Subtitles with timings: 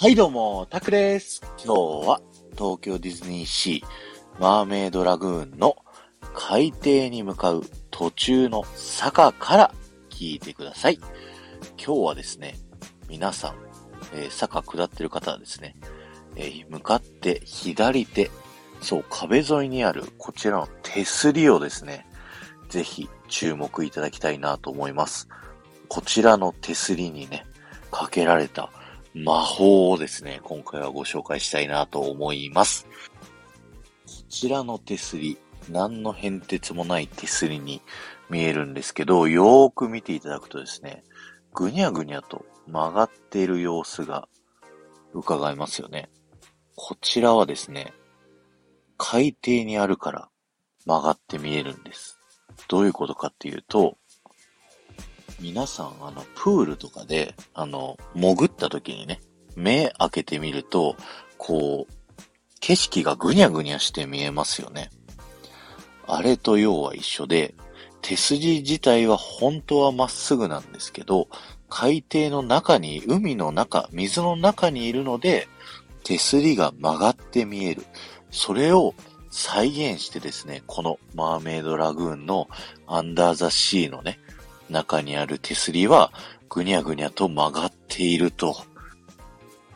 [0.00, 1.42] はいどうも、タクです。
[1.56, 2.20] 今日は
[2.52, 5.74] 東京ディズニーシーマーメイドラグーンの
[6.34, 9.74] 海底に向かう途中の坂から
[10.08, 11.00] 聞いてください。
[11.84, 12.54] 今日はですね、
[13.08, 13.54] 皆さん、
[14.14, 15.74] えー、坂下ってる方はですね、
[16.36, 18.30] えー、向かって左手、
[18.80, 22.06] そう、壁沿いにあるこちらの手すりをですね、
[22.68, 25.28] ぜひ注目いただきたいなと思います。
[25.88, 27.44] こちらの手すりにね、
[27.90, 28.70] かけられた
[29.14, 32.86] 魔法をですね、今回はご紹介したいなと思います。
[34.06, 35.38] こちらの手すり、
[35.70, 37.82] 何の変哲もない手すりに
[38.30, 41.04] 見えるんですけど、よーく見ていただくとですね、
[41.54, 44.28] ぐにゃぐにゃと曲がっている様子が
[45.14, 46.10] 伺えますよね。
[46.76, 47.92] こちらはですね、
[48.96, 50.28] 海底にあるから
[50.86, 52.18] 曲がって見えるんです。
[52.68, 53.96] どういうことかっていうと、
[55.40, 59.20] 皆さん、あの、プールとかで、あの、潜った時にね、
[59.56, 60.96] 目開けてみると、
[61.36, 61.92] こう、
[62.60, 64.90] 景色がぐにゃぐにゃして見えますよね。
[66.06, 67.54] あれと要は一緒で、
[68.02, 71.28] 手筋自体は本当はまっすぐなんですけど、
[71.68, 75.48] 海底の中に、海の中、水の中にいるので、
[76.02, 77.84] 手すりが曲がって見える。
[78.30, 78.94] それを
[79.30, 82.48] 再現してですね、このマーメイドラグーンの
[82.86, 84.18] アンダーザシーのね、
[84.70, 86.12] 中にある手すりは
[86.48, 88.56] ぐにゃぐにゃと曲がっていると。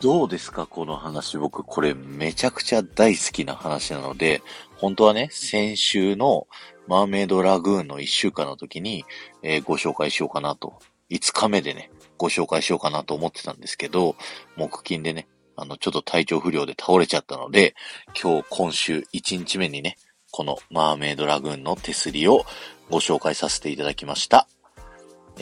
[0.00, 1.36] どうですかこの話。
[1.36, 4.42] 僕、これめちゃくちゃ大好きな話なので、
[4.76, 6.46] 本当はね、先週の
[6.86, 9.04] マーメイドラグーンの1週間の時に、
[9.42, 10.78] えー、ご紹介しようかなと。
[11.10, 14.16] 5日目でね、ご紹介しようかなと思ってたんですけど、
[14.56, 17.74] 木金でね、あの、ちょっと体調不良で倒れちゃったので、
[18.20, 19.98] 今日、今週1日目にね、
[20.30, 22.44] このマーメイドラグーンの手すりを
[22.88, 24.48] ご紹介させていただきました。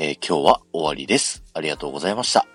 [0.01, 1.43] えー、今日は終わりです。
[1.55, 2.47] ありがとうございました。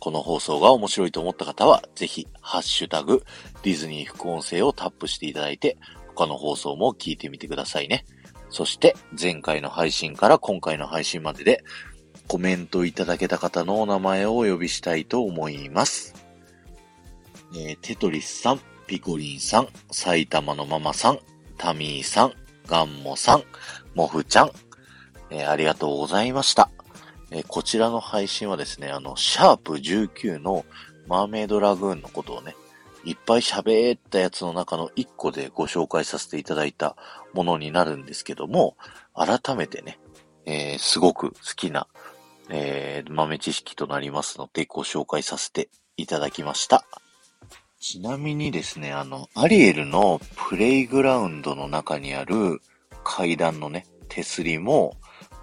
[0.00, 3.22] この放送が面白いと思った方は、ぜひ、ハッシュタグ、
[3.62, 5.78] ディズニー副音声をタップしていただいて、
[6.16, 8.04] 他の放送も聞いてみてくださいね。
[8.50, 11.62] そして、前回の配信から今回の配信までで、
[12.26, 16.16] コメントいただけた方のお名前をお呼びしたいと思います。
[17.54, 21.20] えー、テトリスさん、ピコリンさん、埼玉のママさん、
[21.58, 22.32] タミーさん、
[22.66, 23.44] ガンモさん、
[23.94, 24.50] モフちゃん、
[25.30, 26.68] えー、ありがとうございました。
[27.30, 30.64] えこちらの配信はですね、あの、シャープ19の
[31.06, 32.56] マーメイドラグーンのことをね、
[33.04, 36.96] いっぱい喋ったやつの中の1個でご紹介させていただいた
[37.32, 38.76] ものになるんですけども、
[39.14, 39.98] 改めてね、
[40.46, 41.86] えー、すごく好きな、
[42.48, 46.84] えー、豆知識となりますのでご紹介させていただきました。
[47.80, 52.60] ちなみにですね、あの、アリエルのプレイグラウンドの中にある
[53.04, 54.96] 階段のね、手すりも、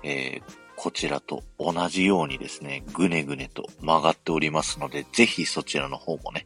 [0.03, 6.45] えー、こちらと同じようにですね、ぐねぐねと曲がっておりますので、ぜひそちらの方もね、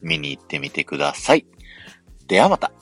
[0.00, 1.46] 見に行ってみてください。
[2.26, 2.72] ではまた。